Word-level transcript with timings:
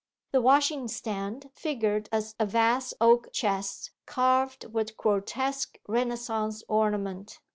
The 0.31 0.41
washing 0.41 0.87
stand 0.87 1.51
figured 1.53 2.09
as 2.11 2.33
a 2.39 2.45
vast 2.47 2.95
oak 2.99 3.31
chest, 3.31 3.91
carved 4.07 4.65
with 4.73 4.97
grotesque 4.97 5.77
Renaissance 5.87 6.63
ornament. 6.67 7.39